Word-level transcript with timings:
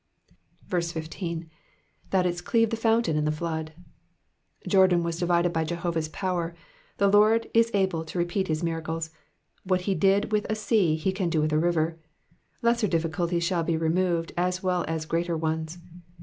15. 0.67 1.47
"'Thou 2.09 2.21
didst 2.23 2.43
cleave 2.43 2.71
the 2.71 2.75
fountain 2.75 3.15
and 3.15 3.27
the 3.27 3.31
flood.'*'' 3.31 3.73
Jordan 4.67 5.03
was 5.03 5.19
divided 5.19 5.53
by 5.53 5.63
Jehovah^s 5.63 6.11
power; 6.11 6.55
the 6.97 7.07
I^ord 7.11 7.51
is 7.53 7.69
able 7.75 8.03
to 8.05 8.17
repeat 8.17 8.47
his 8.47 8.63
miracles, 8.63 9.11
what 9.63 9.81
he 9.81 9.93
did 9.93 10.31
with 10.31 10.47
a 10.49 10.55
sea, 10.55 10.95
he 10.95 11.11
can 11.11 11.29
do 11.29 11.39
with 11.39 11.53
a 11.53 11.59
river; 11.59 11.99
lesser 12.63 12.87
difficulties 12.87 13.43
shall 13.43 13.61
be 13.63 13.77
removed 13.77 14.31
as 14.35 14.63
well 14.63 14.83
as 14.87 15.05
greater 15.05 15.37
ones. 15.37 15.77